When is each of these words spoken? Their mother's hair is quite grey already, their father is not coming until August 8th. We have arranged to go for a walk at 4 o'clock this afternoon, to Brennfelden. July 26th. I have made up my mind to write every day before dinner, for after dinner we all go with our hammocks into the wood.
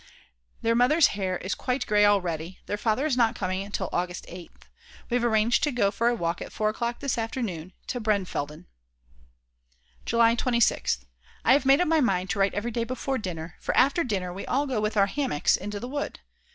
Their 0.63 0.73
mother's 0.73 1.09
hair 1.13 1.37
is 1.37 1.53
quite 1.53 1.85
grey 1.85 2.07
already, 2.07 2.57
their 2.65 2.75
father 2.75 3.05
is 3.05 3.15
not 3.15 3.35
coming 3.35 3.61
until 3.63 3.87
August 3.93 4.25
8th. 4.25 4.63
We 5.11 5.15
have 5.15 5.23
arranged 5.23 5.61
to 5.61 5.71
go 5.71 5.91
for 5.91 6.07
a 6.09 6.15
walk 6.15 6.41
at 6.41 6.51
4 6.51 6.69
o'clock 6.69 7.01
this 7.01 7.19
afternoon, 7.19 7.71
to 7.85 8.01
Brennfelden. 8.01 8.65
July 10.03 10.35
26th. 10.35 11.03
I 11.45 11.53
have 11.53 11.67
made 11.67 11.81
up 11.81 11.87
my 11.87 12.01
mind 12.01 12.31
to 12.31 12.39
write 12.39 12.55
every 12.55 12.71
day 12.71 12.83
before 12.83 13.19
dinner, 13.19 13.57
for 13.59 13.77
after 13.77 14.03
dinner 14.03 14.33
we 14.33 14.43
all 14.47 14.65
go 14.65 14.81
with 14.81 14.97
our 14.97 15.05
hammocks 15.05 15.55
into 15.55 15.79
the 15.79 15.87
wood. 15.87 16.19